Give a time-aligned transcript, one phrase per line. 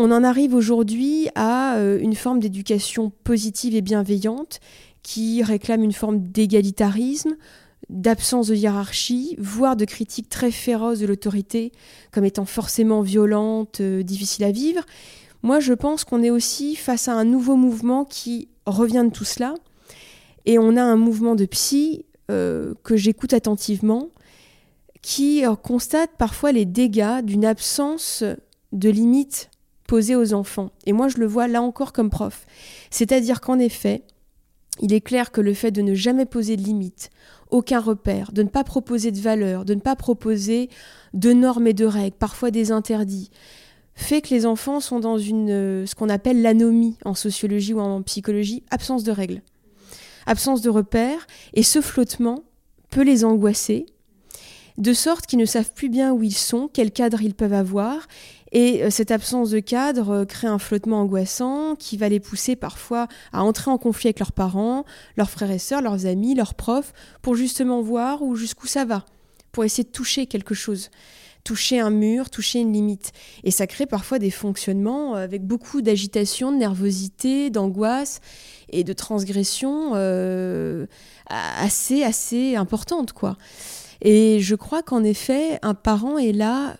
[0.00, 4.60] On en arrive aujourd'hui à euh, une forme d'éducation positive et bienveillante
[5.02, 7.34] qui réclame une forme d'égalitarisme,
[7.90, 11.72] d'absence de hiérarchie, voire de critique très féroce de l'autorité
[12.12, 14.82] comme étant forcément violente, euh, difficile à vivre.
[15.42, 19.24] Moi, je pense qu'on est aussi face à un nouveau mouvement qui revient de tout
[19.24, 19.54] cela.
[20.46, 24.10] Et on a un mouvement de psy euh, que j'écoute attentivement,
[25.02, 28.22] qui constate parfois les dégâts d'une absence
[28.70, 29.50] de limites
[29.88, 30.70] posé aux enfants.
[30.86, 32.46] Et moi, je le vois là encore comme prof.
[32.90, 34.04] C'est-à-dire qu'en effet,
[34.80, 37.10] il est clair que le fait de ne jamais poser de limites,
[37.50, 40.68] aucun repère, de ne pas proposer de valeurs, de ne pas proposer
[41.14, 43.30] de normes et de règles, parfois des interdits,
[43.94, 47.80] fait que les enfants sont dans une, euh, ce qu'on appelle l'anomie en sociologie ou
[47.80, 49.42] en psychologie, absence de règles,
[50.26, 52.44] absence de repères, et ce flottement
[52.90, 53.86] peut les angoisser,
[54.76, 58.06] de sorte qu'ils ne savent plus bien où ils sont, quel cadre ils peuvent avoir,
[58.52, 62.56] et euh, cette absence de cadre euh, crée un flottement angoissant qui va les pousser
[62.56, 64.84] parfois à entrer en conflit avec leurs parents,
[65.16, 66.92] leurs frères et sœurs, leurs amis, leurs profs,
[67.22, 69.04] pour justement voir où jusqu'où ça va,
[69.52, 70.90] pour essayer de toucher quelque chose
[71.44, 73.12] toucher un mur, toucher une limite.
[73.42, 78.20] Et ça crée parfois des fonctionnements euh, avec beaucoup d'agitation, de nervosité, d'angoisse
[78.68, 79.94] et de transgression
[81.30, 83.38] assez, assez importante, quoi.
[84.02, 86.76] Et je crois qu'en effet, un parent est là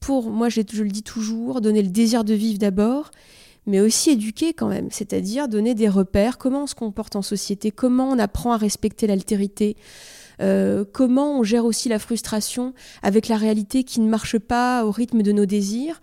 [0.00, 3.10] pour, moi je, le dis toujours, donner le désir de vivre d'abord,
[3.66, 7.70] mais aussi éduquer quand même, c'est-à-dire donner des repères, comment on se comporte en société,
[7.70, 9.76] comment on apprend à respecter l'altérité,
[10.40, 12.72] euh, comment on gère aussi la frustration
[13.02, 16.00] avec la réalité qui ne marche pas au rythme de nos désirs?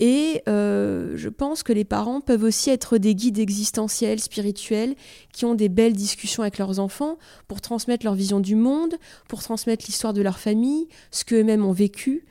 [0.00, 4.96] Et euh, je pense que les parents peuvent aussi être des guides existentiels, spirituels,
[5.32, 8.94] qui ont des belles discussions avec leurs enfants pour transmettre leur vision du monde,
[9.28, 12.24] pour transmettre l'histoire de leur famille, ce qu'eux-mêmes ont vécu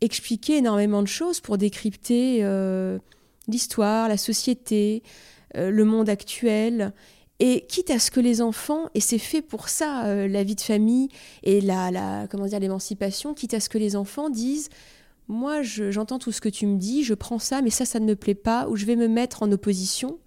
[0.00, 2.98] expliquer énormément de choses pour décrypter euh,
[3.48, 5.02] l'histoire, la société,
[5.56, 6.92] euh, le monde actuel.
[7.42, 10.56] Et quitte à ce que les enfants, et c'est fait pour ça, euh, la vie
[10.56, 11.08] de famille
[11.42, 14.68] et la, la comment dire l'émancipation, quitte à ce que les enfants disent
[15.30, 18.04] moi j'entends tout ce que tu me dis, je prends ça, mais ça ça ne
[18.04, 20.18] me plaît pas, ou je vais me mettre en opposition.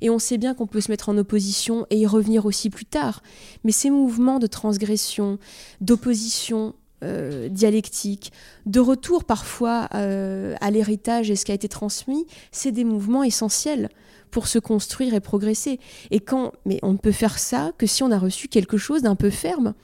[0.00, 2.84] Et on sait bien qu'on peut se mettre en opposition et y revenir aussi plus
[2.84, 3.22] tard.
[3.64, 5.38] Mais ces mouvements de transgression,
[5.80, 8.32] d'opposition, euh, dialectique,
[8.66, 13.22] de retour parfois euh, à l'héritage et ce qui a été transmis, c'est des mouvements
[13.22, 13.88] essentiels
[14.30, 15.78] pour se construire et progresser.
[16.10, 19.02] Et quand, mais on ne peut faire ça que si on a reçu quelque chose
[19.02, 19.74] d'un peu ferme,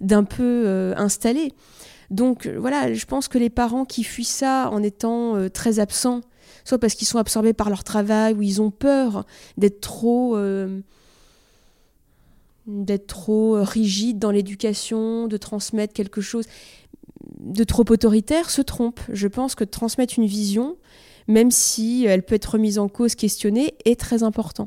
[0.00, 1.52] d'un peu euh, installé.
[2.10, 6.20] Donc voilà, je pense que les parents qui fuient ça en étant très absents,
[6.64, 9.24] soit parce qu'ils sont absorbés par leur travail ou ils ont peur
[9.56, 10.36] d'être trop
[12.66, 16.46] d'être trop euh, rigide dans l'éducation, de transmettre quelque chose
[17.40, 19.00] de trop autoritaire, se trompe.
[19.10, 20.76] Je pense que transmettre une vision,
[21.28, 24.66] même si elle peut être remise en cause, questionnée, est très important.